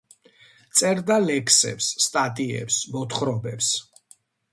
[0.79, 3.71] წერდა ლექსებს, სტატიებს, მოთხრობებს.